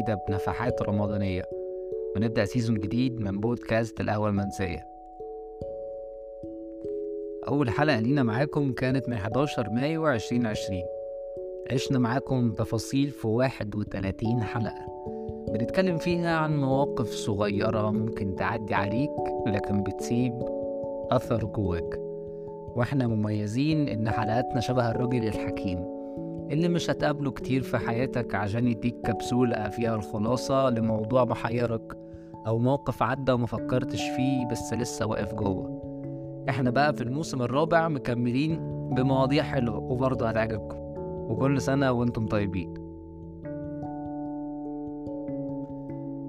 جديدة 0.00 0.24
بنفحات 0.28 0.82
رمضانية. 0.82 1.42
ونبدأ 2.16 2.44
سيزون 2.44 2.80
جديد 2.80 3.20
من 3.20 3.40
بودكاست 3.40 4.00
القهوة 4.00 4.28
المنسية. 4.28 4.86
أول 7.48 7.70
حلقة 7.70 8.00
لينا 8.00 8.22
معاكم 8.22 8.72
كانت 8.72 9.08
من 9.08 9.14
11 9.14 9.70
مايو 9.70 10.08
2020 10.08 10.82
عشنا 11.72 11.98
معاكم 11.98 12.52
تفاصيل 12.52 13.10
في 13.10 13.26
31 13.28 14.42
حلقة. 14.42 14.86
بنتكلم 15.48 15.98
فيها 15.98 16.36
عن 16.36 16.56
مواقف 16.60 17.10
صغيرة 17.10 17.90
ممكن 17.90 18.34
تعدي 18.36 18.74
عليك 18.74 19.10
لكن 19.46 19.82
بتسيب 19.82 20.32
أثر 21.10 21.44
جواك. 21.44 21.98
وإحنا 22.76 23.06
مميزين 23.06 23.88
إن 23.88 24.10
حلقاتنا 24.10 24.60
شبه 24.60 24.90
الراجل 24.90 25.26
الحكيم. 25.26 25.99
اللي 26.50 26.68
مش 26.68 26.90
هتقابله 26.90 27.30
كتير 27.30 27.62
في 27.62 27.78
حياتك 27.78 28.34
عشان 28.34 28.68
يديك 28.68 28.96
كبسولة 29.04 29.68
فيها 29.68 29.94
الخلاصة 29.94 30.70
لموضوع 30.70 31.24
محيرك 31.24 31.98
أو 32.46 32.58
موقف 32.58 33.02
عدى 33.02 33.32
ومفكرتش 33.32 34.02
فيه 34.10 34.46
بس 34.50 34.72
لسه 34.72 35.06
واقف 35.06 35.34
جوه. 35.34 35.80
إحنا 36.48 36.70
بقى 36.70 36.92
في 36.94 37.02
الموسم 37.02 37.42
الرابع 37.42 37.88
مكملين 37.88 38.60
بمواضيع 38.94 39.42
حلوة 39.42 39.78
وبرضه 39.78 40.28
هتعجبكم. 40.28 40.76
وكل 41.30 41.60
سنة 41.60 41.92
وأنتم 41.92 42.26
طيبين. 42.26 42.74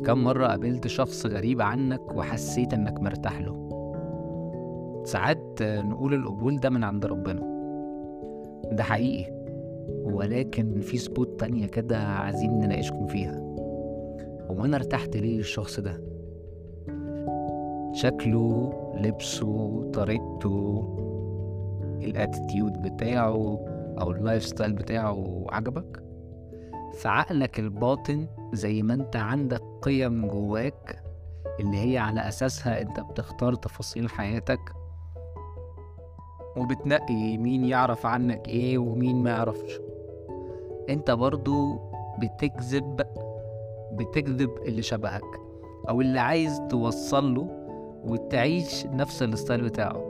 كم 0.06 0.24
مرة 0.24 0.48
قابلت 0.48 0.88
شخص 0.88 1.26
غريب 1.26 1.62
عنك 1.62 2.16
وحسيت 2.16 2.74
إنك 2.74 3.02
مرتاح 3.02 3.42
له؟ 3.42 3.62
ساعات 5.06 5.62
نقول 5.62 6.14
القبول 6.14 6.60
ده 6.60 6.70
من 6.70 6.84
عند 6.84 7.06
ربنا. 7.06 7.42
ده 8.72 8.84
حقيقي. 8.84 9.41
ولكن 9.90 10.80
في 10.80 10.98
spot 10.98 11.40
تانية 11.40 11.66
كده 11.68 11.98
عايزين 11.98 12.60
نناقشكم 12.60 13.08
فيها. 13.08 13.38
هو 14.52 14.66
أنا 14.66 14.78
ارتحت 14.78 15.18
ليه 15.18 15.38
للشخص 15.38 15.80
ده؟ 15.80 16.02
شكله 17.94 18.74
لبسه 18.98 19.84
طريقته 19.92 20.88
ال 22.02 22.11
attitude 22.11 22.82
بتاعه 22.82 23.60
أو 24.02 24.12
ال 24.12 24.46
lifestyle 24.46 24.74
بتاعه 24.74 25.46
عجبك؟ 25.50 26.04
فعقلك 26.94 27.60
الباطن 27.60 28.28
زي 28.54 28.82
ما 28.82 28.94
أنت 28.94 29.16
عندك 29.16 29.62
قيم 29.82 30.28
جواك 30.28 31.04
اللي 31.60 31.78
هي 31.78 31.98
على 31.98 32.28
أساسها 32.28 32.82
أنت 32.82 33.00
بتختار 33.00 33.54
تفاصيل 33.56 34.10
حياتك 34.10 34.60
وبتنقي 36.58 37.38
مين 37.38 37.64
يعرف 37.66 38.06
عنك 38.06 38.48
إيه 38.48 38.78
ومين 38.78 39.24
ما 39.24 39.30
يعرفش. 39.30 39.80
أنت 40.90 41.12
برضو 41.12 41.80
بتكذب 42.20 43.02
بتكذب 43.94 44.50
اللي 44.66 44.82
شبهك 44.82 45.40
أو 45.90 46.02
اللي 46.02 46.20
عايز 46.20 46.62
توصل 46.70 47.36
له 47.36 47.48
وتعيش 48.06 48.86
نفس 48.86 49.24
الستايل 49.24 49.62
بتاعه. 49.62 50.06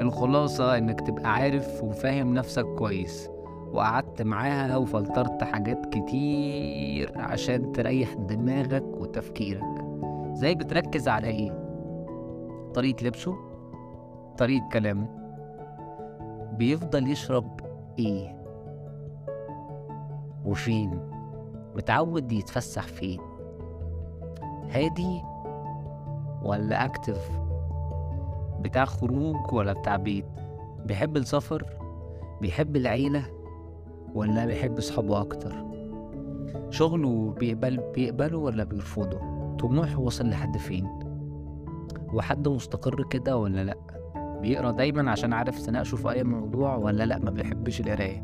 الخلاصة 0.00 0.78
إنك 0.78 1.00
تبقى 1.00 1.34
عارف 1.34 1.84
وفاهم 1.84 2.34
نفسك 2.34 2.64
كويس 2.64 3.30
وقعدت 3.72 4.22
معاها 4.22 4.76
وفلترت 4.76 5.44
حاجات 5.44 5.86
كتير 5.86 7.12
عشان 7.16 7.72
تريح 7.72 8.14
دماغك 8.14 8.84
وتفكيرك. 9.00 9.84
زي 10.32 10.54
بتركز 10.54 11.08
على 11.08 11.26
إيه؟ 11.28 11.58
طريقة 12.74 13.06
لبسه؟ 13.06 13.47
طريقة 14.38 14.68
كلامه. 14.72 15.08
بيفضل 16.52 17.10
يشرب 17.10 17.60
إيه 17.98 18.38
وفين 20.44 21.00
متعود 21.76 22.32
يتفسح 22.32 22.82
فين 22.82 23.20
هادي 24.70 25.22
ولا 26.42 26.84
اكتف 26.84 27.30
بتاع 28.60 28.84
خروج 28.84 29.52
ولا 29.52 29.72
بتاع 29.72 29.96
بيت؟ 29.96 30.26
بيحب 30.84 31.16
السفر؟ 31.16 31.66
بيحب 32.40 32.76
العيلة؟ 32.76 33.24
ولا 34.14 34.46
بيحب 34.46 34.80
صحابه 34.80 35.20
أكتر؟ 35.20 35.52
شغله 36.70 37.34
بيقبل 37.38 37.80
بيقبله 37.94 38.38
ولا 38.38 38.64
بيرفضه؟ 38.64 39.18
طموحه 39.56 39.98
وصل 39.98 40.28
لحد 40.30 40.56
فين؟ 40.56 40.88
وحد 42.14 42.48
مستقر 42.48 43.02
كده 43.10 43.36
ولا 43.36 43.64
لأ؟ 43.64 43.87
بيقرا 44.40 44.70
دايما 44.70 45.10
عشان 45.10 45.32
عارف 45.32 45.66
تناقشه 45.66 45.96
في 45.96 46.10
أي 46.10 46.24
موضوع 46.24 46.76
ولا 46.76 47.04
لأ 47.04 47.18
ما 47.18 47.30
بيحبش 47.30 47.80
القراية. 47.80 48.22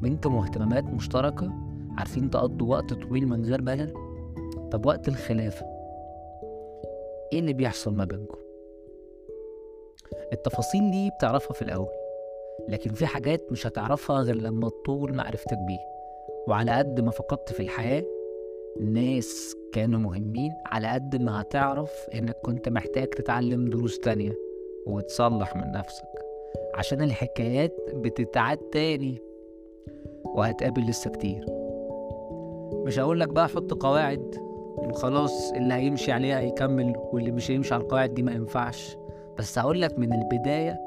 بينكم 0.00 0.36
اهتمامات 0.36 0.84
مشتركة؟ 0.84 1.52
عارفين 1.98 2.30
تقضوا 2.30 2.70
وقت 2.70 2.92
طويل 2.92 3.28
من 3.28 3.44
غير 3.44 3.62
ملل؟ 3.62 3.94
طب 4.70 4.86
وقت 4.86 5.08
الخلافة 5.08 5.66
إيه 7.32 7.38
اللي 7.38 7.52
بيحصل 7.52 7.94
ما 7.94 8.04
بينكم؟ 8.04 8.38
التفاصيل 10.32 10.90
دي 10.90 11.10
بتعرفها 11.18 11.52
في 11.52 11.62
الأول 11.62 11.88
لكن 12.68 12.90
في 12.92 13.06
حاجات 13.06 13.52
مش 13.52 13.66
هتعرفها 13.66 14.20
غير 14.20 14.36
لما 14.36 14.68
تطول 14.68 15.14
معرفتك 15.14 15.58
بيه 15.58 15.78
وعلى 16.48 16.70
قد 16.70 17.00
ما 17.00 17.10
فقدت 17.10 17.52
في 17.52 17.60
الحياة 17.60 18.04
ناس 18.80 19.56
كانوا 19.72 20.00
مهمين 20.00 20.52
على 20.66 20.88
قد 20.88 21.22
ما 21.22 21.40
هتعرف 21.40 22.06
إنك 22.14 22.36
كنت 22.44 22.68
محتاج 22.68 23.06
تتعلم 23.06 23.70
دروس 23.70 23.98
تانية. 23.98 24.32
وتصلح 24.86 25.56
من 25.56 25.72
نفسك 25.72 26.08
عشان 26.74 27.02
الحكايات 27.02 27.76
بتتعاد 27.94 28.58
تاني 28.58 29.18
وهتقابل 30.24 30.82
لسه 30.82 31.10
كتير. 31.10 31.46
مش 32.86 32.98
هقولك 32.98 33.28
بقى 33.28 33.48
حط 33.48 33.74
قواعد 33.74 34.34
وخلاص 34.76 35.52
اللي 35.52 35.74
هيمشي 35.74 36.12
عليها 36.12 36.38
هيكمل 36.40 36.94
واللي 37.12 37.30
مش 37.30 37.50
هيمشي 37.50 37.74
على 37.74 37.82
القواعد 37.82 38.14
دي 38.14 38.22
ما 38.22 38.32
ينفعش 38.32 38.96
بس 39.38 39.58
هقولك 39.58 39.98
من 39.98 40.12
البداية 40.12 40.80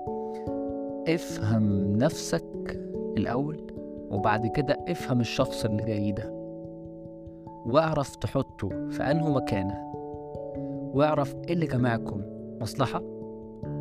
افهم 1.08 1.96
نفسك 1.98 2.80
الأول 3.18 3.68
وبعد 4.12 4.48
كده 4.48 4.78
افهم 4.88 5.20
الشخص 5.22 5.66
اللي 5.66 5.84
جاي 5.84 6.12
ده 6.12 6.32
واعرف 7.66 8.16
تحطه 8.16 8.70
في 8.90 9.04
أنه 9.04 9.30
مكانة 9.30 9.92
واعرف 10.94 11.36
إيه 11.48 11.54
اللي 11.54 11.66
جمعكم 11.66 12.22
مصلحة؟ 12.62 13.19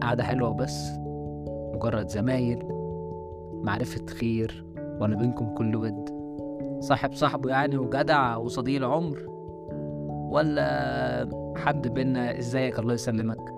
قعدة 0.02 0.22
حلوة 0.24 0.52
بس 0.52 0.90
مجرد 1.74 2.08
زمايل 2.08 2.58
معرفة 3.62 4.06
خير 4.06 4.64
ولا 5.00 5.16
بينكم 5.16 5.54
كل 5.54 5.76
ود. 5.76 6.18
صاحب 6.80 7.12
صاحبه 7.12 7.50
يعني 7.50 7.78
وجدع 7.78 8.36
وصديق 8.36 8.76
العمر. 8.76 9.18
ولا 10.30 11.28
حد 11.56 11.88
بينا 11.88 12.38
إزيك؟ 12.38 12.78
الله 12.78 12.94
يسلمك. 12.94 13.54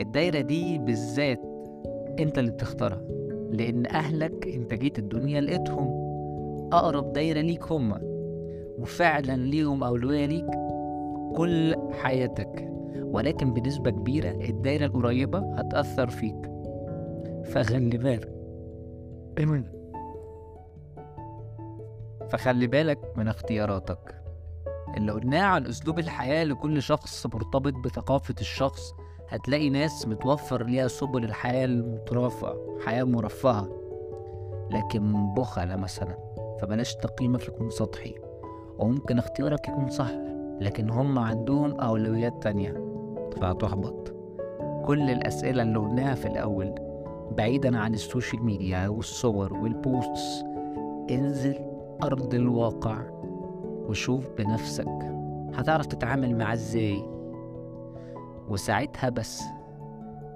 الدايرة 0.00 0.40
دي 0.40 0.78
بالذات 0.78 1.40
أنت 2.18 2.38
اللي 2.38 2.50
بتختارها 2.50 3.00
لأن 3.50 3.86
أهلك 3.86 4.48
أنت 4.48 4.74
جيت 4.74 4.98
الدنيا 4.98 5.40
لقيتهم. 5.40 6.08
أقرب 6.72 7.12
دايرة 7.12 7.40
ليك 7.40 7.72
هما 7.72 8.00
وفعلا 8.78 9.36
ليهم 9.36 9.84
أولوية 9.84 10.26
ليك 10.26 10.46
كل 11.36 11.74
حياتك. 11.92 12.72
ولكن 13.02 13.54
بنسبة 13.54 13.90
كبيرة 13.90 14.30
الدايرة 14.30 14.86
القريبة 14.86 15.38
هتأثر 15.38 16.10
فيك. 16.10 16.50
فخلي 17.44 17.98
بالك. 17.98 18.32
فخلي 22.30 22.66
بالك 22.66 22.98
من 23.16 23.28
اختياراتك. 23.28 24.22
اللي 24.96 25.12
قلناه 25.12 25.42
عن 25.42 25.66
أسلوب 25.66 25.98
الحياة 25.98 26.44
لكل 26.44 26.82
شخص 26.82 27.26
مرتبط 27.26 27.72
بثقافة 27.72 28.34
الشخص 28.40 28.94
هتلاقي 29.28 29.70
ناس 29.70 30.08
متوفر 30.08 30.64
ليها 30.64 30.88
سبل 30.88 31.24
الحياة 31.24 31.64
المترفة 31.64 32.78
حياة 32.86 33.04
مرفهة. 33.04 33.68
لكن 34.70 35.34
بخلا 35.34 35.76
مثلا 35.76 36.18
فبلاش 36.60 36.94
تقييمك 36.94 37.48
يكون 37.48 37.70
سطحي. 37.70 38.14
وممكن 38.78 39.18
اختيارك 39.18 39.68
يكون 39.68 39.88
صح 39.88 40.10
لكن 40.60 40.90
هم 40.90 41.18
عندهم 41.18 41.80
أولويات 41.80 42.42
تانية. 42.42 42.87
فهتحبط 43.40 44.14
كل 44.84 45.10
الأسئلة 45.10 45.62
اللي 45.62 45.78
قلناها 45.78 46.14
في 46.14 46.26
الأول 46.28 46.74
بعيدا 47.36 47.78
عن 47.78 47.94
ال 47.94 48.01
social 48.01 48.44
media 48.44 48.88
والصور 48.88 49.52
وال 49.54 49.80
posts 49.80 50.44
انزل 51.10 51.54
أرض 52.02 52.34
الواقع 52.34 52.98
وشوف 53.88 54.30
بنفسك. 54.38 54.88
هتعرف 55.54 55.86
تتعامل 55.86 56.36
معاه 56.38 56.52
إزاي؟ 56.52 57.04
وساعتها 58.48 59.10
بس 59.10 59.42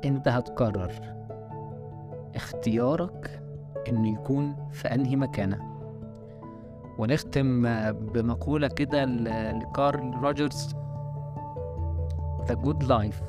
أنت 0.05 0.29
هتقرر 0.29 0.93
اختيارك 2.35 3.43
إنه 3.89 4.13
يكون 4.13 4.57
في 4.71 4.89
أنهي 4.89 5.17
مكانة. 5.17 5.59
ونختم 6.99 7.63
بمقولة 7.93 8.69
كده 8.69 9.05
لكارل 9.53 10.15
روجرز. 10.23 10.75
The 12.48 12.56
good 12.56 12.84
life 12.84 13.22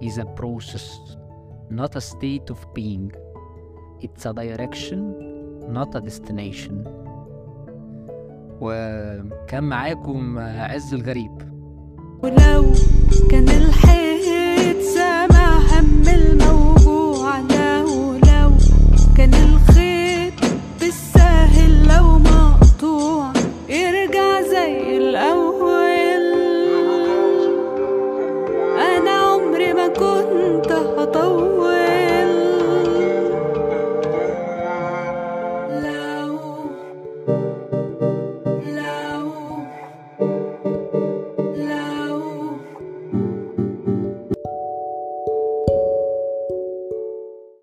is 0.00 0.18
a 0.18 0.24
process 0.24 1.00
not 1.70 1.96
a 1.96 2.00
state 2.00 2.50
of 2.50 2.58
being 2.74 3.12
It's 4.00 4.26
a 4.26 4.32
direction 4.32 5.00
not 5.68 5.94
a 5.94 6.00
destination 6.00 6.84
وكان 8.60 9.64
معاكم 9.64 10.38
عز 10.38 10.94
الغريب 10.94 11.30
ولو 12.22 12.72
كان 13.30 13.48